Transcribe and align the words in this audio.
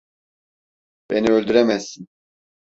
Beni 1.09 1.31
öldüremezsin. 1.31 2.07